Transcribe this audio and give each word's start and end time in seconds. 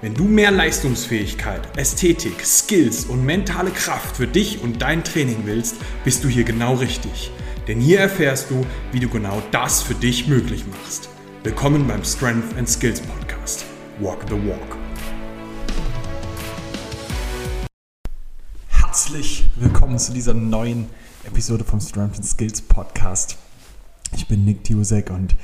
Wenn 0.00 0.12
du 0.12 0.24
mehr 0.24 0.50
Leistungsfähigkeit, 0.50 1.78
Ästhetik, 1.78 2.44
Skills 2.44 3.04
und 3.04 3.24
mentale 3.24 3.70
Kraft 3.70 4.16
für 4.16 4.26
dich 4.26 4.60
und 4.60 4.82
dein 4.82 5.04
Training 5.04 5.42
willst, 5.44 5.76
bist 6.02 6.24
du 6.24 6.28
hier 6.28 6.42
genau 6.42 6.74
richtig. 6.74 7.30
Denn 7.68 7.80
hier 7.80 8.00
erfährst 8.00 8.50
du, 8.50 8.66
wie 8.92 8.98
du 8.98 9.08
genau 9.08 9.40
das 9.52 9.82
für 9.82 9.94
dich 9.94 10.26
möglich 10.26 10.64
machst. 10.66 11.08
Willkommen 11.44 11.86
beim 11.86 12.02
Strength 12.04 12.56
and 12.58 12.68
Skills 12.68 13.00
Podcast. 13.00 13.64
Walk 14.00 14.24
the 14.28 14.34
Walk. 14.34 14.76
Herzlich 18.68 19.48
willkommen 19.56 19.98
zu 19.98 20.12
dieser 20.12 20.34
neuen 20.34 20.90
Episode 21.24 21.64
vom 21.64 21.80
Strength 21.80 22.16
and 22.16 22.26
Skills 22.26 22.60
Podcast. 22.62 23.38
Ich 24.16 24.26
bin 24.26 24.44
Nick 24.44 24.64
Tiusek 24.64 25.10
und 25.10 25.36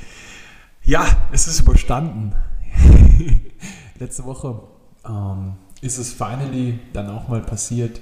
ja, 0.83 1.05
es 1.31 1.47
ist 1.47 1.61
überstanden. 1.61 2.33
letzte 4.01 4.25
Woche 4.25 4.59
ähm, 5.07 5.53
ist 5.81 5.97
es 5.97 6.11
finally 6.11 6.79
dann 6.93 7.09
auch 7.09 7.27
mal 7.27 7.41
passiert. 7.41 8.01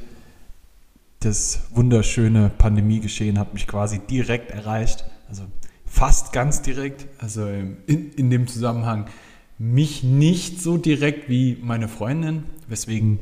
Das 1.20 1.62
wunderschöne 1.72 2.50
Pandemiegeschehen 2.58 3.38
hat 3.38 3.54
mich 3.54 3.68
quasi 3.68 4.00
direkt 4.00 4.52
erreicht. 4.52 5.06
Also 5.28 5.44
fast 5.86 6.32
ganz 6.32 6.62
direkt. 6.62 7.08
Also 7.20 7.46
in, 7.48 8.14
in 8.14 8.30
dem 8.30 8.48
Zusammenhang 8.48 9.06
mich 9.58 10.04
nicht 10.04 10.62
so 10.62 10.78
direkt 10.78 11.28
wie 11.30 11.58
meine 11.62 11.90
Freundin, 11.90 12.46
weswegen 12.68 13.20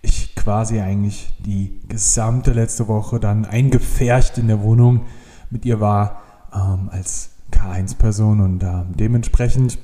ich 0.00 0.36
quasi 0.36 0.80
eigentlich 0.80 1.34
die 1.40 1.80
gesamte 1.88 2.52
letzte 2.52 2.86
Woche 2.86 3.18
dann 3.18 3.44
eingefärcht 3.44 4.38
in 4.38 4.46
der 4.46 4.62
Wohnung 4.62 5.06
mit 5.50 5.64
ihr 5.64 5.80
war 5.80 6.22
ähm, 6.54 6.88
als 6.92 7.30
K1-Person 7.50 8.40
und 8.40 8.62
äh, 8.62 8.84
dementsprechend 8.94 9.78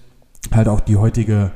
halt 0.52 0.68
auch 0.68 0.80
die 0.80 0.96
heutige 0.96 1.50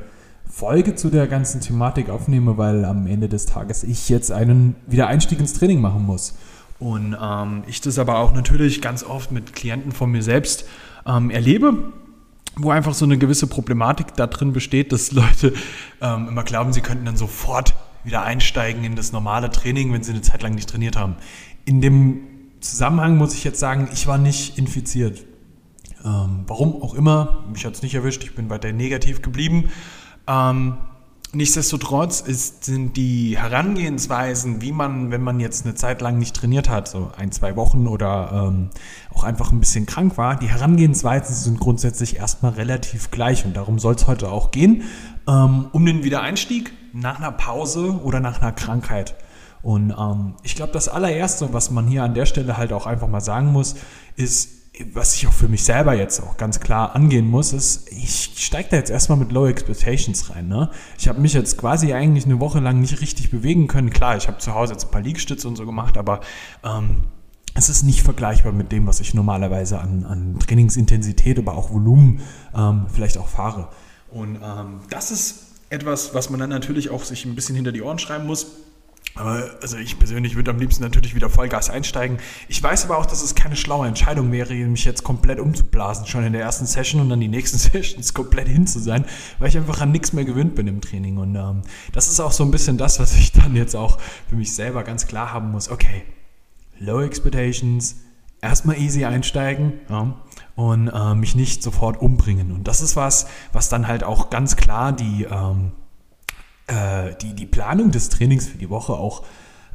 Folge 0.57 0.95
zu 0.95 1.11
der 1.11 1.27
ganzen 1.27 1.61
Thematik 1.61 2.09
aufnehme, 2.09 2.57
weil 2.57 2.83
am 2.83 3.05
Ende 3.05 3.29
des 3.29 3.45
Tages 3.45 3.83
ich 3.83 4.09
jetzt 4.09 4.31
einen 4.31 4.75
Wiedereinstieg 4.87 5.39
ins 5.39 5.53
Training 5.53 5.79
machen 5.81 6.03
muss. 6.03 6.33
Und 6.79 7.15
ähm, 7.21 7.61
ich 7.67 7.79
das 7.79 7.99
aber 7.99 8.17
auch 8.17 8.33
natürlich 8.33 8.81
ganz 8.81 9.03
oft 9.03 9.31
mit 9.31 9.53
Klienten 9.53 9.91
von 9.91 10.09
mir 10.09 10.23
selbst 10.23 10.65
ähm, 11.05 11.29
erlebe, 11.29 11.93
wo 12.55 12.71
einfach 12.71 12.95
so 12.95 13.05
eine 13.05 13.19
gewisse 13.19 13.45
Problematik 13.45 14.15
da 14.15 14.25
drin 14.25 14.51
besteht, 14.51 14.91
dass 14.91 15.11
Leute 15.11 15.53
ähm, 16.01 16.29
immer 16.29 16.43
glauben, 16.43 16.73
sie 16.73 16.81
könnten 16.81 17.05
dann 17.05 17.17
sofort 17.17 17.75
wieder 18.03 18.23
einsteigen 18.23 18.83
in 18.83 18.95
das 18.95 19.11
normale 19.11 19.51
Training, 19.51 19.93
wenn 19.93 20.01
sie 20.01 20.11
eine 20.11 20.23
Zeit 20.23 20.41
lang 20.41 20.55
nicht 20.55 20.67
trainiert 20.67 20.97
haben. 20.97 21.17
In 21.65 21.81
dem 21.81 22.21
Zusammenhang 22.61 23.15
muss 23.17 23.35
ich 23.35 23.43
jetzt 23.43 23.59
sagen, 23.59 23.89
ich 23.93 24.07
war 24.07 24.17
nicht 24.17 24.57
infiziert. 24.57 25.23
Ähm, 26.03 26.45
warum 26.47 26.81
auch 26.81 26.95
immer, 26.95 27.43
mich 27.53 27.63
hat 27.63 27.75
es 27.75 27.83
nicht 27.83 27.93
erwischt, 27.93 28.23
ich 28.23 28.33
bin 28.33 28.49
weiter 28.49 28.71
negativ 28.71 29.21
geblieben. 29.21 29.65
Ähm, 30.27 30.77
nichtsdestotrotz 31.33 32.21
ist, 32.21 32.65
sind 32.65 32.97
die 32.97 33.37
Herangehensweisen, 33.37 34.61
wie 34.61 34.71
man, 34.71 35.11
wenn 35.11 35.21
man 35.21 35.39
jetzt 35.39 35.65
eine 35.65 35.75
Zeit 35.75 36.01
lang 36.01 36.17
nicht 36.17 36.35
trainiert 36.35 36.69
hat, 36.69 36.87
so 36.87 37.11
ein, 37.17 37.31
zwei 37.31 37.55
Wochen 37.55 37.87
oder 37.87 38.47
ähm, 38.47 38.69
auch 39.13 39.23
einfach 39.23 39.51
ein 39.51 39.59
bisschen 39.59 39.85
krank 39.85 40.17
war, 40.17 40.37
die 40.37 40.47
Herangehensweisen 40.47 41.35
sind 41.35 41.59
grundsätzlich 41.59 42.17
erstmal 42.17 42.53
relativ 42.53 43.11
gleich 43.11 43.45
und 43.45 43.55
darum 43.55 43.79
soll 43.79 43.95
es 43.95 44.07
heute 44.07 44.29
auch 44.31 44.51
gehen, 44.51 44.83
ähm, 45.27 45.67
um 45.71 45.85
den 45.85 46.03
Wiedereinstieg 46.03 46.71
nach 46.93 47.19
einer 47.19 47.31
Pause 47.31 47.99
oder 48.03 48.19
nach 48.19 48.41
einer 48.41 48.51
Krankheit. 48.51 49.15
Und 49.61 49.91
ähm, 49.91 50.35
ich 50.43 50.55
glaube, 50.55 50.71
das 50.71 50.87
allererste, 50.87 51.51
was 51.51 51.71
man 51.71 51.87
hier 51.87 52.03
an 52.03 52.13
der 52.13 52.25
Stelle 52.25 52.57
halt 52.57 52.71
auch 52.71 52.85
einfach 52.85 53.07
mal 53.07 53.21
sagen 53.21 53.51
muss, 53.51 53.75
ist, 54.15 54.56
was 54.93 55.15
ich 55.15 55.27
auch 55.27 55.33
für 55.33 55.47
mich 55.47 55.63
selber 55.63 55.93
jetzt 55.93 56.21
auch 56.21 56.37
ganz 56.37 56.59
klar 56.59 56.95
angehen 56.95 57.29
muss, 57.29 57.53
ist, 57.53 57.91
ich 57.91 58.31
steige 58.35 58.69
da 58.69 58.77
jetzt 58.77 58.89
erstmal 58.89 59.17
mit 59.17 59.31
Low 59.31 59.47
Expectations 59.47 60.29
rein. 60.29 60.47
Ne? 60.47 60.69
Ich 60.97 61.07
habe 61.07 61.19
mich 61.19 61.33
jetzt 61.33 61.57
quasi 61.57 61.93
eigentlich 61.93 62.25
eine 62.25 62.39
Woche 62.39 62.59
lang 62.59 62.79
nicht 62.79 63.01
richtig 63.01 63.31
bewegen 63.31 63.67
können. 63.67 63.89
Klar, 63.89 64.17
ich 64.17 64.27
habe 64.27 64.37
zu 64.37 64.53
Hause 64.53 64.73
jetzt 64.73 64.85
ein 64.85 64.91
paar 64.91 65.01
Liegestütze 65.01 65.47
und 65.47 65.55
so 65.55 65.65
gemacht, 65.65 65.97
aber 65.97 66.21
ähm, 66.63 67.03
es 67.53 67.69
ist 67.69 67.83
nicht 67.83 68.01
vergleichbar 68.01 68.51
mit 68.51 68.71
dem, 68.71 68.85
was 68.87 68.99
ich 68.99 69.13
normalerweise 69.13 69.79
an, 69.79 70.05
an 70.05 70.39
Trainingsintensität, 70.39 71.39
aber 71.39 71.55
auch 71.55 71.71
Volumen 71.71 72.21
ähm, 72.55 72.85
vielleicht 72.93 73.17
auch 73.17 73.27
fahre. 73.27 73.69
Und 74.11 74.35
ähm, 74.35 74.81
das 74.89 75.11
ist 75.11 75.45
etwas, 75.69 76.13
was 76.13 76.29
man 76.29 76.39
dann 76.39 76.49
natürlich 76.49 76.89
auch 76.89 77.03
sich 77.03 77.25
ein 77.25 77.35
bisschen 77.35 77.55
hinter 77.55 77.71
die 77.71 77.81
Ohren 77.81 77.99
schreiben 77.99 78.25
muss 78.25 78.47
also 79.17 79.77
ich 79.77 79.97
persönlich 79.97 80.35
würde 80.35 80.51
am 80.51 80.59
liebsten 80.59 80.83
natürlich 80.83 81.15
wieder 81.15 81.29
Vollgas 81.29 81.69
einsteigen. 81.69 82.17
Ich 82.47 82.61
weiß 82.61 82.85
aber 82.85 82.97
auch, 82.97 83.05
dass 83.05 83.23
es 83.23 83.35
keine 83.35 83.55
schlaue 83.55 83.87
Entscheidung 83.87 84.31
wäre, 84.31 84.53
mich 84.53 84.85
jetzt 84.85 85.03
komplett 85.03 85.39
umzublasen, 85.39 86.05
schon 86.05 86.23
in 86.23 86.33
der 86.33 86.41
ersten 86.41 86.65
Session 86.65 87.01
und 87.01 87.09
dann 87.09 87.19
die 87.19 87.27
nächsten 87.27 87.57
Sessions 87.57 88.13
komplett 88.13 88.47
hin 88.47 88.67
zu 88.67 88.79
sein, 88.79 89.05
weil 89.39 89.49
ich 89.49 89.57
einfach 89.57 89.81
an 89.81 89.91
nichts 89.91 90.13
mehr 90.13 90.25
gewöhnt 90.25 90.55
bin 90.55 90.67
im 90.67 90.81
Training. 90.81 91.17
Und 91.17 91.35
ähm, 91.35 91.61
das 91.93 92.07
ist 92.07 92.19
auch 92.19 92.31
so 92.31 92.43
ein 92.43 92.51
bisschen 92.51 92.77
das, 92.77 92.99
was 92.99 93.15
ich 93.15 93.31
dann 93.31 93.55
jetzt 93.55 93.75
auch 93.75 93.99
für 94.29 94.35
mich 94.35 94.53
selber 94.53 94.83
ganz 94.83 95.07
klar 95.07 95.33
haben 95.33 95.51
muss. 95.51 95.69
Okay, 95.69 96.03
Low 96.79 97.01
Expectations, 97.01 97.95
erstmal 98.41 98.77
easy 98.77 99.05
einsteigen 99.05 99.73
ja, 99.89 100.15
und 100.55 100.89
äh, 100.89 101.15
mich 101.15 101.35
nicht 101.35 101.63
sofort 101.63 101.99
umbringen. 101.99 102.51
Und 102.51 102.67
das 102.67 102.81
ist 102.81 102.95
was, 102.95 103.27
was 103.51 103.69
dann 103.69 103.87
halt 103.87 104.03
auch 104.03 104.29
ganz 104.29 104.55
klar 104.55 104.91
die... 104.91 105.23
Ähm, 105.29 105.71
äh, 106.67 107.15
die, 107.21 107.33
die 107.33 107.45
Planung 107.45 107.91
des 107.91 108.09
Trainings 108.09 108.47
für 108.47 108.57
die 108.57 108.69
Woche 108.69 108.93
auch 108.93 109.23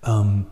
ähm, 0.04 0.46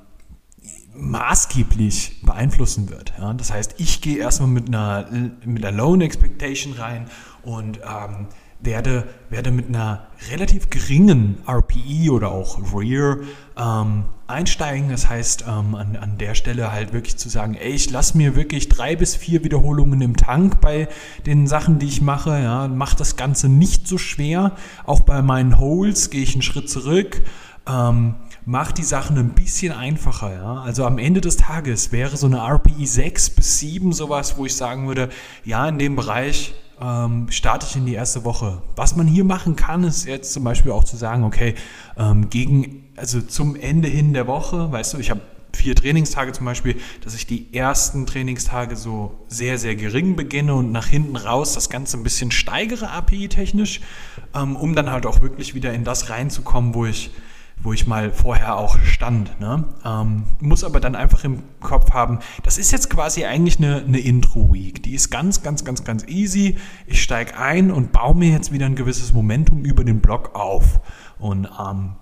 maßgeblich 0.94 2.22
beeinflussen 2.22 2.90
wird. 2.90 3.12
Ja? 3.18 3.32
Das 3.34 3.52
heißt, 3.52 3.74
ich 3.78 4.00
gehe 4.00 4.18
erstmal 4.18 4.48
mit 4.48 4.68
einer, 4.68 5.08
mit 5.44 5.64
einer 5.64 5.76
Loan 5.76 6.00
Expectation 6.00 6.72
rein 6.74 7.08
und 7.42 7.78
ähm, 7.78 8.28
werde, 8.62 9.08
werde 9.30 9.50
mit 9.50 9.68
einer 9.68 10.06
relativ 10.30 10.70
geringen 10.70 11.38
RPE 11.48 12.10
oder 12.10 12.30
auch 12.30 12.58
Rear 12.74 13.18
ähm, 13.56 14.04
einsteigen. 14.26 14.90
Das 14.90 15.08
heißt, 15.08 15.44
ähm, 15.48 15.74
an, 15.74 15.96
an 15.96 16.18
der 16.18 16.34
Stelle 16.34 16.72
halt 16.72 16.92
wirklich 16.92 17.16
zu 17.16 17.28
sagen, 17.28 17.54
ey, 17.54 17.70
ich 17.70 17.90
lasse 17.90 18.16
mir 18.16 18.36
wirklich 18.36 18.68
drei 18.68 18.96
bis 18.96 19.16
vier 19.16 19.44
Wiederholungen 19.44 20.00
im 20.02 20.16
Tank 20.16 20.60
bei 20.60 20.88
den 21.26 21.46
Sachen, 21.46 21.78
die 21.78 21.86
ich 21.86 22.02
mache. 22.02 22.30
Ja, 22.30 22.68
mach 22.68 22.94
das 22.94 23.16
Ganze 23.16 23.48
nicht 23.48 23.88
so 23.88 23.98
schwer. 23.98 24.52
Auch 24.84 25.00
bei 25.00 25.22
meinen 25.22 25.58
Holes 25.58 26.10
gehe 26.10 26.22
ich 26.22 26.34
einen 26.34 26.42
Schritt 26.42 26.68
zurück. 26.68 27.22
Ähm, 27.66 28.14
mach 28.44 28.72
die 28.72 28.82
Sachen 28.82 29.16
ein 29.18 29.30
bisschen 29.30 29.72
einfacher. 29.72 30.32
Ja? 30.34 30.60
Also 30.62 30.84
am 30.84 30.98
Ende 30.98 31.20
des 31.20 31.36
Tages 31.36 31.92
wäre 31.92 32.16
so 32.16 32.26
eine 32.26 32.38
RPE 32.38 32.86
6 32.86 33.30
bis 33.30 33.58
7 33.58 33.92
sowas, 33.92 34.36
wo 34.36 34.46
ich 34.46 34.56
sagen 34.56 34.86
würde, 34.88 35.08
ja, 35.44 35.68
in 35.68 35.78
dem 35.78 35.96
Bereich 35.96 36.54
ähm, 36.80 37.26
starte 37.30 37.66
ich 37.68 37.76
in 37.76 37.86
die 37.86 37.94
erste 37.94 38.24
Woche. 38.24 38.62
Was 38.76 38.96
man 38.96 39.06
hier 39.06 39.24
machen 39.24 39.56
kann, 39.56 39.84
ist 39.84 40.06
jetzt 40.06 40.32
zum 40.32 40.44
Beispiel 40.44 40.72
auch 40.72 40.84
zu 40.84 40.96
sagen, 40.96 41.24
okay, 41.24 41.54
ähm, 41.98 42.30
gegen, 42.30 42.88
also 42.96 43.20
zum 43.20 43.56
Ende 43.56 43.88
hin 43.88 44.12
der 44.12 44.26
Woche, 44.26 44.72
weißt 44.72 44.94
du, 44.94 44.98
ich 44.98 45.10
habe 45.10 45.20
vier 45.52 45.74
Trainingstage 45.74 46.32
zum 46.32 46.46
Beispiel, 46.46 46.76
dass 47.02 47.14
ich 47.14 47.26
die 47.26 47.52
ersten 47.52 48.06
Trainingstage 48.06 48.76
so 48.76 49.14
sehr, 49.28 49.58
sehr 49.58 49.74
gering 49.74 50.16
beginne 50.16 50.54
und 50.54 50.72
nach 50.72 50.86
hinten 50.86 51.16
raus 51.16 51.54
das 51.54 51.68
Ganze 51.68 51.96
ein 51.96 52.02
bisschen 52.02 52.30
steigere 52.30 52.90
API-technisch, 52.90 53.80
ähm, 54.34 54.56
um 54.56 54.74
dann 54.74 54.90
halt 54.90 55.06
auch 55.06 55.20
wirklich 55.22 55.54
wieder 55.54 55.72
in 55.72 55.84
das 55.84 56.08
reinzukommen, 56.08 56.74
wo 56.74 56.86
ich 56.86 57.10
wo 57.62 57.72
ich 57.72 57.86
mal 57.86 58.12
vorher 58.12 58.56
auch 58.56 58.78
stand. 58.80 59.38
Ne? 59.40 59.64
Ähm, 59.84 60.24
muss 60.40 60.64
aber 60.64 60.80
dann 60.80 60.94
einfach 60.94 61.24
im 61.24 61.42
Kopf 61.60 61.92
haben, 61.92 62.20
das 62.42 62.58
ist 62.58 62.72
jetzt 62.72 62.90
quasi 62.90 63.24
eigentlich 63.24 63.58
eine, 63.58 63.82
eine 63.82 63.98
Intro-Week. 63.98 64.82
Die 64.82 64.94
ist 64.94 65.10
ganz, 65.10 65.42
ganz, 65.42 65.64
ganz, 65.64 65.84
ganz 65.84 66.04
easy. 66.06 66.56
Ich 66.86 67.02
steige 67.02 67.36
ein 67.36 67.70
und 67.70 67.92
baue 67.92 68.14
mir 68.14 68.30
jetzt 68.30 68.52
wieder 68.52 68.66
ein 68.66 68.76
gewisses 68.76 69.12
Momentum 69.12 69.64
über 69.64 69.84
den 69.84 70.00
Block 70.00 70.34
auf. 70.34 70.80
Und 71.18 71.48
ähm, 71.58 71.92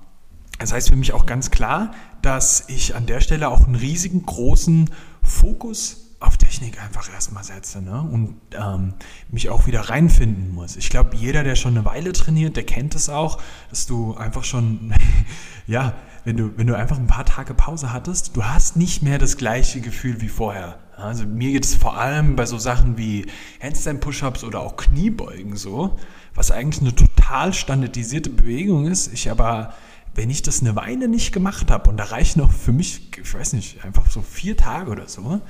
das 0.59 0.73
heißt 0.73 0.89
für 0.89 0.97
mich 0.97 1.13
auch 1.13 1.27
ganz 1.27 1.51
klar, 1.51 1.93
dass 2.23 2.69
ich 2.69 2.95
an 2.95 3.07
der 3.07 3.21
Stelle 3.21 3.49
auch 3.49 3.67
einen 3.67 3.77
riesigen, 3.77 4.25
großen 4.25 4.91
Fokus 5.23 6.08
auf 6.21 6.37
Technik 6.37 6.83
einfach 6.83 7.13
erstmal 7.13 7.45
setze 7.45 7.81
ne? 7.81 8.01
und 8.01 8.37
ähm, 8.53 8.95
mich 9.31 9.51
auch 9.51 9.67
wieder 9.67 9.83
reinfinden 9.83 10.53
muss. 10.53 10.77
Ich 10.77 10.91
glaube, 10.91 11.15
jeder, 11.15 11.45
der 11.45 11.55
schon 11.55 11.77
eine 11.77 11.85
Weile 11.85 12.13
trainiert, 12.13 12.57
der 12.57 12.65
kennt 12.65 12.97
es 12.97 13.09
auch, 13.09 13.41
dass 13.71 13.87
du 13.87 14.17
einfach 14.17 14.43
schon, 14.43 14.93
ja, 15.67 15.95
wenn 16.25 16.37
du, 16.37 16.57
wenn 16.57 16.67
du 16.67 16.77
einfach 16.77 16.99
ein 16.99 17.07
paar 17.07 17.25
Tage 17.25 17.55
Pause 17.55 17.93
hattest, 17.93 18.37
du 18.37 18.45
hast 18.45 18.77
nicht 18.77 19.03
mehr 19.03 19.19
das 19.19 19.37
gleiche 19.37 19.81
Gefühl 19.81 20.21
wie 20.21 20.29
vorher. 20.29 20.79
Also 20.97 21.25
mir 21.25 21.53
geht 21.53 21.65
es 21.65 21.77
vor 21.77 21.97
allem 21.97 22.35
bei 22.35 22.45
so 22.45 22.59
Sachen 22.59 22.99
wie 22.99 23.27
Handstand-Push-Ups 23.63 24.43
oder 24.43 24.61
auch 24.61 24.77
Kniebeugen 24.77 25.57
so, 25.57 25.97
was 26.35 26.51
eigentlich 26.51 26.81
eine 26.81 26.95
total 26.95 27.55
standardisierte 27.55 28.31
Bewegung 28.31 28.87
ist. 28.87 29.13
Ich 29.13 29.31
aber, 29.31 29.75
wenn 30.15 30.31
ich 30.31 30.43
das 30.43 30.61
eine 30.61 30.75
Weile 30.77 31.09
nicht 31.09 31.33
gemacht 31.33 31.71
habe 31.71 31.91
und 31.91 31.97
da 31.97 32.05
reichen 32.05 32.41
noch 32.41 32.53
für 32.53 32.73
mich, 32.73 33.11
ich 33.21 33.35
weiß 33.35 33.53
nicht, 33.53 33.85
einfach 33.85 34.11
so 34.11 34.23
vier 34.23 34.57
Tage 34.57 34.91
oder 34.91 35.09
so, 35.09 35.41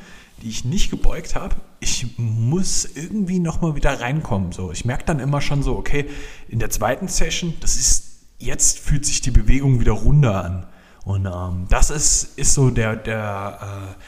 die 0.42 0.48
ich 0.48 0.64
nicht 0.64 0.90
gebeugt 0.90 1.34
habe, 1.34 1.56
ich 1.80 2.18
muss 2.18 2.84
irgendwie 2.84 3.38
nochmal 3.38 3.74
wieder 3.74 4.00
reinkommen. 4.00 4.52
So, 4.52 4.70
ich 4.70 4.84
merke 4.84 5.04
dann 5.04 5.20
immer 5.20 5.40
schon 5.40 5.62
so, 5.62 5.76
okay, 5.76 6.08
in 6.48 6.58
der 6.58 6.70
zweiten 6.70 7.08
Session, 7.08 7.54
das 7.60 7.76
ist, 7.76 8.04
jetzt 8.38 8.78
fühlt 8.78 9.04
sich 9.04 9.20
die 9.20 9.30
Bewegung 9.30 9.80
wieder 9.80 9.92
runder 9.92 10.44
an. 10.44 10.66
Und 11.04 11.26
ähm, 11.26 11.66
das 11.70 11.90
ist, 11.90 12.38
ist 12.38 12.54
so 12.54 12.70
der, 12.70 12.94
der 12.94 13.58
äh, 13.96 14.02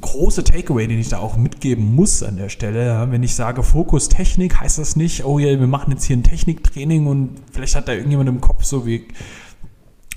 große 0.00 0.44
Takeaway, 0.44 0.86
den 0.86 0.98
ich 0.98 1.10
da 1.10 1.18
auch 1.18 1.36
mitgeben 1.36 1.94
muss 1.94 2.22
an 2.22 2.36
der 2.36 2.48
Stelle. 2.48 3.06
Wenn 3.10 3.22
ich 3.22 3.34
sage 3.34 3.62
Fokus 3.62 4.08
Technik, 4.08 4.60
heißt 4.60 4.78
das 4.78 4.96
nicht, 4.96 5.24
oh 5.24 5.38
ja, 5.38 5.58
wir 5.58 5.66
machen 5.66 5.92
jetzt 5.92 6.04
hier 6.04 6.16
ein 6.16 6.22
Techniktraining 6.22 7.06
und 7.06 7.40
vielleicht 7.52 7.76
hat 7.76 7.88
da 7.88 7.92
irgendjemand 7.92 8.28
im 8.28 8.40
Kopf 8.40 8.64
so 8.64 8.86
wie 8.86 9.06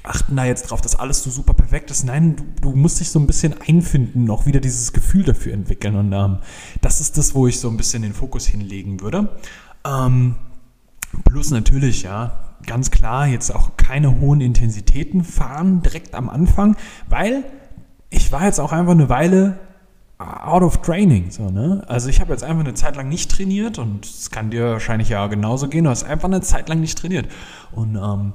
achten 0.06 0.36
da 0.36 0.46
jetzt 0.46 0.70
drauf, 0.70 0.82
dass 0.82 0.96
alles 0.96 1.24
so 1.24 1.30
super 1.30 1.54
perfekt 1.54 1.92
ist. 1.92 2.04
Nein, 2.04 2.36
du, 2.36 2.44
du 2.62 2.76
musst 2.76 3.00
dich 3.00 3.10
so 3.10 3.20
ein 3.20 3.28
bisschen 3.28 3.56
einfinden, 3.68 4.30
auch 4.30 4.46
wieder 4.46 4.60
dieses 4.60 4.94
Gefühl 4.94 5.24
dafür 5.24 5.54
entwickeln. 5.54 5.96
Und 5.96 6.14
ähm, 6.14 6.38
das 6.82 7.02
ist 7.02 7.18
das, 7.18 7.34
wo 7.36 7.48
ich 7.48 7.60
so 7.60 7.70
ein 7.70 7.78
bisschen 7.78 8.04
den 8.04 8.14
Fokus 8.14 8.46
hinlegen 8.46 9.02
würde. 9.02 9.30
Ähm, 9.86 10.36
plus 11.26 11.52
natürlich, 11.52 12.04
ja, 12.04 12.40
ganz 12.66 12.92
klar, 12.92 13.28
jetzt 13.28 13.54
auch 13.54 13.78
keine 13.78 14.20
hohen 14.20 14.42
Intensitäten 14.42 15.24
fahren 15.24 15.82
direkt 15.82 16.14
am 16.16 16.30
Anfang, 16.30 16.76
weil 17.10 17.44
ich 18.10 18.32
war 18.32 18.46
jetzt 18.46 18.60
auch 18.60 18.72
einfach 18.72 18.94
eine 18.94 19.10
Weile 19.10 19.60
out 20.18 20.64
of 20.64 20.82
training. 20.82 21.32
So, 21.32 21.50
ne? 21.50 21.84
Also 21.88 22.10
ich 22.10 22.22
habe 22.22 22.32
jetzt 22.32 22.44
einfach 22.44 22.64
eine 22.64 22.74
Zeit 22.74 22.96
lang 22.96 23.10
nicht 23.10 23.32
trainiert 23.32 23.80
und 23.80 24.06
es 24.06 24.32
kann 24.32 24.50
dir 24.50 24.72
wahrscheinlich 24.72 25.10
ja 25.10 25.28
genauso 25.28 25.68
gehen. 25.68 25.84
Du 25.84 25.90
hast 25.90 26.04
einfach 26.04 26.28
eine 26.28 26.42
Zeit 26.42 26.70
lang 26.70 26.80
nicht 26.80 26.98
trainiert. 26.98 27.28
Und 27.72 27.96
ähm, 27.96 28.34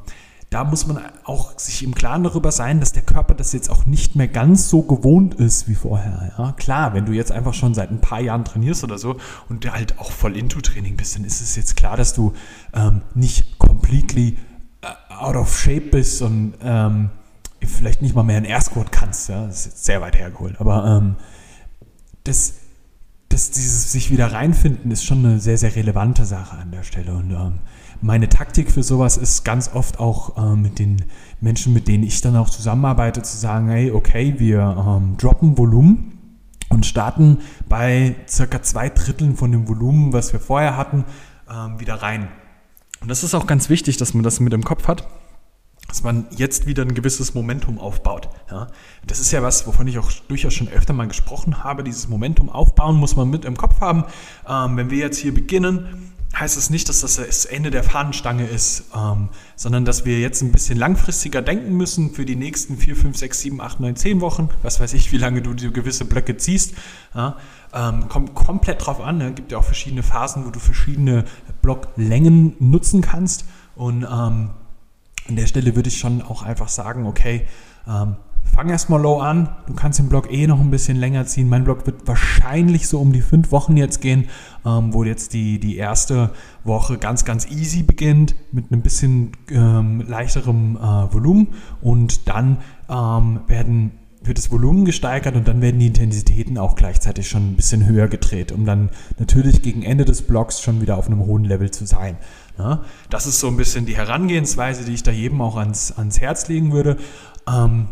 da 0.50 0.64
muss 0.64 0.86
man 0.86 1.00
auch 1.24 1.56
sich 1.58 1.84
im 1.84 1.94
Klaren 1.94 2.24
darüber 2.24 2.50
sein, 2.50 2.80
dass 2.80 2.92
der 2.92 3.04
Körper 3.04 3.34
das 3.34 3.52
jetzt 3.52 3.70
auch 3.70 3.86
nicht 3.86 4.16
mehr 4.16 4.26
ganz 4.26 4.68
so 4.68 4.82
gewohnt 4.82 5.34
ist 5.34 5.68
wie 5.68 5.76
vorher. 5.76 6.32
Ja? 6.36 6.52
Klar, 6.52 6.92
wenn 6.92 7.06
du 7.06 7.12
jetzt 7.12 7.30
einfach 7.30 7.54
schon 7.54 7.72
seit 7.72 7.90
ein 7.90 8.00
paar 8.00 8.20
Jahren 8.20 8.44
trainierst 8.44 8.82
oder 8.82 8.98
so 8.98 9.16
und 9.48 9.70
halt 9.72 9.98
auch 9.98 10.10
voll 10.10 10.36
into 10.36 10.60
Training 10.60 10.96
bist, 10.96 11.14
dann 11.14 11.24
ist 11.24 11.40
es 11.40 11.54
jetzt 11.54 11.76
klar, 11.76 11.96
dass 11.96 12.14
du 12.14 12.32
ähm, 12.74 13.02
nicht 13.14 13.58
completely 13.58 14.36
äh, 14.82 15.14
out 15.14 15.36
of 15.36 15.56
shape 15.56 15.90
bist 15.92 16.20
und 16.20 16.54
ähm, 16.62 17.10
vielleicht 17.62 18.02
nicht 18.02 18.16
mal 18.16 18.24
mehr 18.24 18.38
einen 18.38 18.46
Air 18.46 18.60
Squat 18.60 18.90
kannst. 18.90 19.28
Ja? 19.28 19.46
Das 19.46 19.60
ist 19.60 19.66
jetzt 19.66 19.84
sehr 19.84 20.00
weit 20.00 20.16
hergeholt. 20.16 20.60
Aber 20.60 20.84
ähm, 20.84 21.14
das, 22.25 22.55
das, 23.28 23.50
dieses 23.50 23.93
sich 23.93 24.11
wieder 24.11 24.32
reinfinden 24.32 24.90
ist 24.90 25.05
schon 25.05 25.25
eine 25.25 25.40
sehr, 25.40 25.58
sehr 25.58 25.75
relevante 25.76 26.25
Sache 26.25 26.56
an 26.56 26.70
der 26.70 26.82
Stelle. 26.82 27.14
Und 27.14 27.31
ähm, 27.31 27.58
meine 28.00 28.28
Taktik 28.28 28.70
für 28.70 28.82
sowas 28.82 29.17
ist 29.17 29.44
ganz 29.44 29.70
oft 29.75 30.00
auch 30.00 30.37
äh, 30.37 30.56
mit 30.56 30.78
den 30.78 31.05
Menschen, 31.40 31.72
mit 31.72 31.88
denen 31.88 32.05
ich 32.05 32.20
dann 32.20 32.37
auch 32.37 32.50
zusammenarbeite, 32.50 33.22
zu 33.22 33.37
sagen, 33.37 33.69
hey, 33.69 33.90
okay, 33.90 34.34
wir 34.38 34.61
ähm, 34.61 35.17
droppen 35.17 35.56
Volumen 35.58 36.19
und 36.69 36.87
starten 36.87 37.38
bei 37.69 38.17
circa 38.28 38.62
zwei 38.62 38.88
Dritteln 38.88 39.37
von 39.37 39.52
dem 39.52 39.69
Volumen, 39.69 40.12
was 40.12 40.32
wir 40.32 40.40
vorher 40.40 40.76
hatten, 40.76 41.05
ähm, 41.50 41.78
wieder 41.78 41.96
rein. 41.96 42.28
Und 43.00 43.08
das 43.08 43.25
ist 43.25 43.34
auch 43.34 43.46
ganz 43.46 43.69
wichtig, 43.69 43.96
dass 43.96 44.14
man 44.14 44.23
das 44.23 44.40
mit 44.40 44.52
im 44.52 44.64
Kopf 44.64 44.87
hat, 44.87 45.06
dass 45.90 46.04
man 46.04 46.26
jetzt 46.31 46.66
wieder 46.66 46.84
ein 46.84 46.94
gewisses 46.94 47.34
Momentum 47.34 47.78
aufbaut. 47.78 48.28
Ja? 48.50 48.69
Das 49.06 49.19
ist 49.19 49.32
ja 49.32 49.42
was, 49.42 49.66
wovon 49.66 49.88
ich 49.88 49.98
auch 49.98 50.10
durchaus 50.28 50.54
schon 50.54 50.69
öfter 50.69 50.92
mal 50.92 51.08
gesprochen 51.08 51.64
habe. 51.64 51.82
Dieses 51.82 52.08
Momentum 52.08 52.48
aufbauen 52.48 52.96
muss 52.96 53.16
man 53.16 53.28
mit 53.28 53.44
im 53.44 53.56
Kopf 53.56 53.81
haben. 53.81 54.04
Ähm, 54.48 54.76
wenn 54.76 54.90
wir 54.90 54.98
jetzt 54.98 55.19
hier 55.19 55.34
beginnen, 55.34 56.12
heißt 56.38 56.56
es 56.56 56.70
nicht, 56.70 56.88
dass 56.88 57.00
das 57.00 57.16
das 57.16 57.44
Ende 57.44 57.72
der 57.72 57.82
Fahnenstange 57.82 58.46
ist, 58.46 58.84
ähm, 58.94 59.31
sondern 59.56 59.84
dass 59.84 60.04
wir 60.04 60.20
jetzt 60.20 60.42
ein 60.42 60.52
bisschen 60.52 60.78
langfristiger 60.78 61.42
denken 61.42 61.76
müssen 61.76 62.14
für 62.14 62.25
die 62.25 62.37
nächsten 62.37 62.76
4, 62.76 62.94
5, 62.94 63.16
6, 63.16 63.40
7, 63.40 63.60
8, 63.60 63.81
9, 63.81 63.96
10 63.96 64.20
Wochen. 64.20 64.48
Was 64.62 64.78
weiß 64.78 64.94
ich, 64.94 65.10
wie 65.10 65.19
lange 65.19 65.42
du 65.42 65.54
diese 65.54 65.72
gewisse 65.72 66.04
Blöcke 66.04 66.37
ziehst. 66.37 66.75
Ja, 67.16 67.37
ähm, 67.75 68.08
kommt 68.08 68.37
komplett 68.37 68.87
drauf 68.87 69.00
an. 69.00 69.20
Es 69.20 69.26
ne? 69.26 69.34
gibt 69.34 69.50
ja 69.50 69.58
auch 69.58 69.64
verschiedene 69.64 70.04
Phasen, 70.04 70.46
wo 70.46 70.50
du 70.50 70.60
verschiedene 70.60 71.25
Blocklängen 71.62 72.54
nutzen 72.60 73.00
kannst. 73.00 73.44
Und 73.75 74.06
ähm, 74.08 74.50
an 75.30 75.36
der 75.36 75.46
Stelle 75.46 75.76
würde 75.76 75.88
ich 75.88 75.98
schon 75.98 76.22
auch 76.22 76.42
einfach 76.42 76.68
sagen, 76.68 77.06
okay, 77.06 77.46
ähm, 77.88 78.16
fang 78.44 78.68
erstmal 78.68 79.00
low 79.00 79.20
an. 79.20 79.48
Du 79.66 79.74
kannst 79.74 79.98
den 79.98 80.08
Block 80.08 80.30
eh 80.32 80.46
noch 80.46 80.60
ein 80.60 80.70
bisschen 80.70 80.96
länger 80.96 81.24
ziehen. 81.26 81.48
Mein 81.48 81.64
Block 81.64 81.86
wird 81.86 82.06
wahrscheinlich 82.06 82.88
so 82.88 83.00
um 83.00 83.12
die 83.12 83.20
fünf 83.20 83.52
Wochen 83.52 83.76
jetzt 83.76 84.00
gehen, 84.00 84.28
ähm, 84.66 84.92
wo 84.92 85.04
jetzt 85.04 85.32
die, 85.32 85.60
die 85.60 85.76
erste 85.76 86.30
Woche 86.64 86.98
ganz, 86.98 87.24
ganz 87.24 87.46
easy 87.48 87.82
beginnt 87.84 88.34
mit 88.52 88.72
einem 88.72 88.82
bisschen 88.82 89.32
ähm, 89.50 90.04
leichterem 90.06 90.76
äh, 90.76 90.80
Volumen 90.80 91.48
und 91.80 92.28
dann 92.28 92.58
ähm, 92.88 93.40
werden 93.46 93.92
wird 94.22 94.37
das 94.37 94.50
Volumen 94.50 94.84
gesteigert 94.84 95.34
und 95.34 95.49
dann 95.49 95.62
werden 95.62 95.81
die 95.81 95.87
Intensitäten 95.87 96.58
auch 96.58 96.75
gleichzeitig 96.75 97.28
schon 97.28 97.52
ein 97.52 97.56
bisschen 97.56 97.87
höher 97.87 98.08
gedreht, 98.08 98.52
um 98.52 98.67
dann 98.67 98.90
natürlich 99.19 99.62
gegen 99.62 99.82
Ende 99.82 100.05
des 100.05 100.22
Blocks 100.22 100.61
schon 100.61 100.82
wieder 100.82 100.99
auf 100.99 101.06
einem 101.06 101.25
hohen 101.25 101.44
Level 101.44 101.70
zu 101.70 101.87
sein. 101.87 102.17
Ja, 102.58 102.84
das 103.08 103.26
ist 103.26 103.40
so 103.40 103.49
ein 103.49 103.56
bisschen 103.56 103.87
die 103.87 103.96
Herangehensweise, 103.96 104.84
die 104.84 104.93
ich 104.93 105.02
da 105.02 105.11
jedem 105.11 105.40
auch 105.40 105.56
ans, 105.56 105.93
ans 105.93 106.20
Herz 106.20 106.49
legen 106.49 106.72
würde. 106.72 106.99
Ähm, 107.49 107.88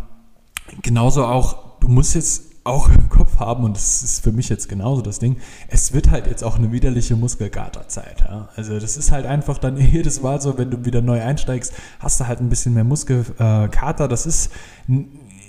genauso 0.82 1.24
auch, 1.24 1.78
du 1.80 1.88
musst 1.88 2.14
jetzt 2.14 2.42
auch 2.64 2.90
im 2.90 3.08
Kopf 3.08 3.38
haben, 3.38 3.64
und 3.64 3.76
das 3.76 4.02
ist 4.02 4.22
für 4.22 4.32
mich 4.32 4.50
jetzt 4.50 4.68
genauso 4.68 5.00
das 5.00 5.18
Ding, 5.18 5.38
es 5.68 5.94
wird 5.94 6.10
halt 6.10 6.26
jetzt 6.26 6.44
auch 6.44 6.58
eine 6.58 6.70
widerliche 6.70 7.16
Muskelkaterzeit. 7.16 8.20
Ja? 8.28 8.50
Also 8.56 8.78
das 8.78 8.98
ist 8.98 9.10
halt 9.10 9.24
einfach 9.24 9.56
dann 9.56 9.76
jedes 9.80 10.20
Mal 10.20 10.40
so, 10.42 10.58
wenn 10.58 10.70
du 10.70 10.84
wieder 10.84 11.00
neu 11.00 11.22
einsteigst, 11.22 11.72
hast 11.98 12.20
du 12.20 12.26
halt 12.26 12.40
ein 12.40 12.50
bisschen 12.50 12.74
mehr 12.74 12.84
Muskelkater. 12.84 14.06
Das 14.06 14.26
ist 14.26 14.50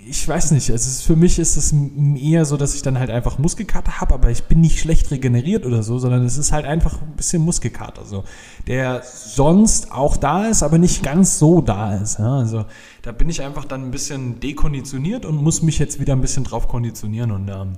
ich 0.07 0.27
weiß 0.27 0.51
nicht, 0.51 0.69
also 0.71 0.89
ist, 0.89 1.03
für 1.03 1.15
mich 1.15 1.39
ist 1.39 1.55
es 1.55 1.73
eher 2.15 2.45
so, 2.45 2.57
dass 2.57 2.75
ich 2.75 2.81
dann 2.81 2.99
halt 2.99 3.09
einfach 3.09 3.37
Muskelkater 3.37 3.99
habe, 3.99 4.13
aber 4.13 4.29
ich 4.29 4.43
bin 4.43 4.61
nicht 4.61 4.79
schlecht 4.79 5.11
regeneriert 5.11 5.65
oder 5.65 5.83
so, 5.83 5.99
sondern 5.99 6.25
es 6.25 6.37
ist 6.37 6.51
halt 6.51 6.65
einfach 6.65 7.01
ein 7.01 7.15
bisschen 7.15 7.43
Muskelkater, 7.43 8.05
so, 8.05 8.23
der 8.67 9.03
sonst 9.03 9.91
auch 9.91 10.17
da 10.17 10.47
ist, 10.47 10.63
aber 10.63 10.77
nicht 10.77 11.03
ganz 11.03 11.39
so 11.39 11.61
da 11.61 11.95
ist. 11.95 12.19
Ja? 12.19 12.37
Also 12.37 12.65
da 13.01 13.11
bin 13.11 13.29
ich 13.29 13.41
einfach 13.41 13.65
dann 13.65 13.83
ein 13.83 13.91
bisschen 13.91 14.39
dekonditioniert 14.39 15.25
und 15.25 15.35
muss 15.35 15.61
mich 15.61 15.79
jetzt 15.79 15.99
wieder 15.99 16.13
ein 16.13 16.21
bisschen 16.21 16.43
drauf 16.43 16.67
konditionieren 16.67 17.31
und 17.31 17.49
ähm, 17.49 17.77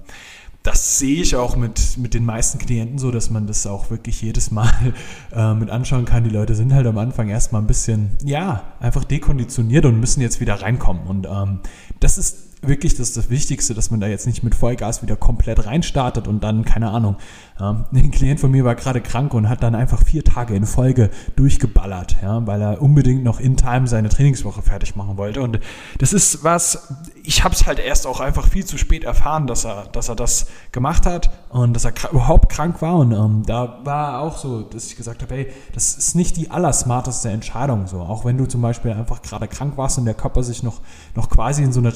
das 0.63 0.99
sehe 0.99 1.21
ich 1.21 1.35
auch 1.35 1.55
mit, 1.55 1.97
mit 1.97 2.13
den 2.13 2.23
meisten 2.23 2.59
Klienten 2.59 2.99
so, 2.99 3.09
dass 3.09 3.29
man 3.31 3.47
das 3.47 3.65
auch 3.65 3.89
wirklich 3.89 4.21
jedes 4.21 4.51
Mal 4.51 4.71
äh, 5.31 5.53
mit 5.53 5.69
anschauen 5.69 6.05
kann. 6.05 6.23
Die 6.23 6.29
Leute 6.29 6.53
sind 6.55 6.73
halt 6.73 6.85
am 6.85 6.97
Anfang 6.97 7.29
erstmal 7.29 7.61
ein 7.61 7.67
bisschen, 7.67 8.11
ja, 8.23 8.63
einfach 8.79 9.03
dekonditioniert 9.03 9.85
und 9.85 9.99
müssen 9.99 10.21
jetzt 10.21 10.39
wieder 10.39 10.61
reinkommen. 10.61 11.07
Und 11.07 11.27
ähm, 11.27 11.59
das 11.99 12.17
ist 12.17 12.50
wirklich 12.61 12.95
das, 12.95 13.13
das 13.13 13.29
Wichtigste, 13.29 13.73
dass 13.73 13.89
man 13.89 13.99
da 13.99 14.07
jetzt 14.07 14.27
nicht 14.27 14.43
mit 14.43 14.53
Vollgas 14.53 15.01
wieder 15.01 15.15
komplett 15.15 15.65
reinstartet 15.65 16.27
und 16.27 16.43
dann, 16.43 16.63
keine 16.63 16.91
Ahnung, 16.91 17.15
ja, 17.59 17.85
ein 17.93 18.11
Klient 18.11 18.39
von 18.39 18.51
mir 18.51 18.63
war 18.65 18.75
gerade 18.75 19.01
krank 19.01 19.33
und 19.33 19.49
hat 19.49 19.63
dann 19.63 19.75
einfach 19.75 20.03
vier 20.03 20.23
Tage 20.23 20.55
in 20.55 20.65
Folge 20.65 21.09
durchgeballert, 21.35 22.17
ja, 22.21 22.45
weil 22.45 22.61
er 22.61 22.81
unbedingt 22.81 23.23
noch 23.23 23.39
in 23.39 23.57
Time 23.57 23.87
seine 23.87 24.09
Trainingswoche 24.09 24.61
fertig 24.61 24.95
machen 24.95 25.17
wollte. 25.17 25.41
Und 25.41 25.59
das 25.97 26.13
ist 26.13 26.43
was, 26.43 26.93
ich 27.23 27.43
habe 27.43 27.55
es 27.55 27.65
halt 27.65 27.79
erst 27.79 28.05
auch 28.05 28.19
einfach 28.19 28.47
viel 28.47 28.65
zu 28.65 28.77
spät 28.77 29.03
erfahren, 29.03 29.47
dass 29.47 29.65
er, 29.65 29.85
dass 29.91 30.09
er 30.09 30.15
das 30.15 30.47
gemacht 30.71 31.05
hat 31.05 31.31
und 31.49 31.73
dass 31.73 31.85
er 31.85 31.93
überhaupt 32.11 32.49
krank 32.49 32.81
war. 32.81 32.95
Und 32.95 33.11
ähm, 33.11 33.43
da 33.45 33.79
war 33.83 34.21
auch 34.21 34.37
so, 34.37 34.61
dass 34.61 34.87
ich 34.87 34.95
gesagt 34.95 35.21
habe, 35.21 35.33
hey, 35.33 35.47
das 35.73 35.95
ist 35.95 36.15
nicht 36.15 36.37
die 36.37 36.51
allersmarteste 36.51 37.29
Entscheidung. 37.29 37.87
So, 37.87 37.99
auch 38.01 38.25
wenn 38.25 38.37
du 38.37 38.45
zum 38.45 38.61
Beispiel 38.61 38.91
einfach 38.91 39.21
gerade 39.21 39.47
krank 39.47 39.77
warst 39.77 39.97
und 39.97 40.05
der 40.05 40.13
Körper 40.13 40.43
sich 40.43 40.63
noch, 40.63 40.81
noch 41.15 41.29
quasi 41.29 41.63
in 41.63 41.73
so 41.73 41.79
einer 41.79 41.95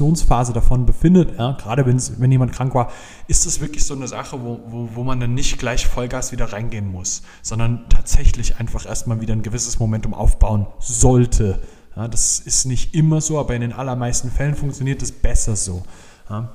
Regenerationsphase 0.00 0.52
davon 0.52 0.86
befindet, 0.86 1.38
ja, 1.38 1.52
gerade 1.52 1.84
wenn 1.86 2.32
jemand 2.32 2.52
krank 2.52 2.74
war, 2.74 2.90
ist 3.28 3.46
das 3.46 3.60
wirklich 3.60 3.84
so 3.84 3.94
eine 3.94 4.08
Sache, 4.08 4.42
wo, 4.42 4.60
wo, 4.66 4.88
wo 4.94 5.04
man 5.04 5.20
dann 5.20 5.34
nicht 5.34 5.58
gleich 5.58 5.86
Vollgas 5.86 6.32
wieder 6.32 6.52
reingehen 6.52 6.90
muss, 6.90 7.22
sondern 7.42 7.88
tatsächlich 7.88 8.58
einfach 8.58 8.86
erstmal 8.86 9.20
wieder 9.20 9.34
ein 9.34 9.42
gewisses 9.42 9.78
Momentum 9.78 10.14
aufbauen 10.14 10.66
sollte. 10.78 11.60
Ja, 11.96 12.08
das 12.08 12.40
ist 12.40 12.66
nicht 12.66 12.94
immer 12.94 13.20
so, 13.20 13.38
aber 13.38 13.54
in 13.54 13.60
den 13.60 13.72
allermeisten 13.72 14.30
Fällen 14.30 14.54
funktioniert 14.54 15.02
es 15.02 15.12
besser 15.12 15.56
so. 15.56 15.82
Ja. 16.28 16.52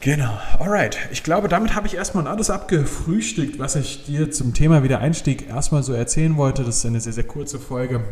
Genau, 0.00 0.38
alright. 0.58 0.98
Ich 1.10 1.22
glaube, 1.22 1.48
damit 1.48 1.74
habe 1.74 1.86
ich 1.86 1.94
erstmal 1.94 2.26
alles 2.26 2.50
abgefrühstückt, 2.50 3.58
was 3.58 3.76
ich 3.76 4.04
dir 4.04 4.30
zum 4.30 4.52
Thema 4.52 4.82
Wiedereinstieg 4.82 5.48
erstmal 5.48 5.82
so 5.82 5.94
erzählen 5.94 6.36
wollte. 6.36 6.64
Das 6.64 6.76
ist 6.76 6.86
eine 6.86 7.00
sehr, 7.00 7.14
sehr 7.14 7.24
kurze 7.24 7.58
Folge. 7.58 8.04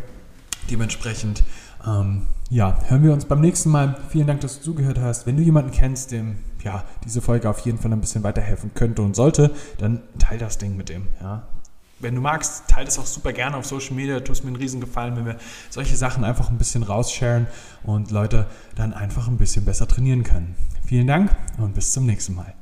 Dementsprechend, 0.71 1.43
ähm, 1.87 2.27
ja, 2.51 2.79
hören 2.89 3.03
wir 3.03 3.13
uns 3.13 3.25
beim 3.25 3.41
nächsten 3.41 3.71
Mal. 3.71 3.97
Vielen 4.09 4.27
Dank, 4.27 4.41
dass 4.41 4.59
du 4.59 4.65
zugehört 4.65 4.99
hast. 5.01 5.27
Wenn 5.27 5.37
du 5.37 5.43
jemanden 5.43 5.71
kennst, 5.71 6.13
dem 6.13 6.37
ja, 6.63 6.85
diese 7.05 7.21
Folge 7.21 7.49
auf 7.49 7.61
jeden 7.61 7.79
Fall 7.79 7.93
ein 7.93 8.01
bisschen 8.01 8.23
weiterhelfen 8.23 8.73
könnte 8.75 9.03
und 9.03 9.15
sollte, 9.17 9.51
dann 9.79 10.03
teil 10.19 10.39
das 10.39 10.59
Ding 10.59 10.77
mit 10.77 10.89
dem. 10.89 11.09
Ja. 11.21 11.47
Wenn 12.01 12.15
du 12.15 12.21
magst, 12.21 12.69
teile 12.69 12.87
das 12.87 12.99
auch 12.99 13.07
super 13.07 13.33
gerne 13.33 13.57
auf 13.57 13.67
Social 13.67 13.95
Media. 13.95 14.21
Tust 14.21 14.45
mir 14.45 14.49
einen 14.49 14.57
riesen 14.57 14.81
Gefallen, 14.81 15.17
wenn 15.17 15.27
wir 15.27 15.37
solche 15.71 15.97
Sachen 15.97 16.25
einfach 16.25 16.51
ein 16.51 16.59
bisschen 16.59 16.83
rausharen 16.83 17.47
und 17.83 18.11
Leute 18.11 18.47
dann 18.75 18.93
einfach 18.93 19.29
ein 19.29 19.39
bisschen 19.39 19.65
besser 19.65 19.87
trainieren 19.87 20.23
können. 20.23 20.57
Vielen 20.87 21.07
Dank 21.07 21.35
und 21.59 21.75
bis 21.75 21.93
zum 21.93 22.07
nächsten 22.07 22.35
Mal. 22.35 22.55